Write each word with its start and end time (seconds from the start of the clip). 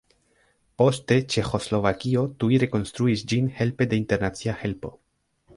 Poste 0.81 1.17
Ĉeĥoslovakio 1.33 2.25
tuj 2.45 2.51
rekonstruis 2.65 3.27
ĝin 3.35 3.55
helpe 3.61 3.91
de 3.93 4.03
internacia 4.05 4.61
helpo. 4.65 4.95